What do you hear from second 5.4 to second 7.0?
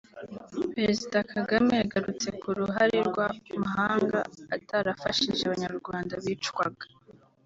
Abanyarwanda bicwaga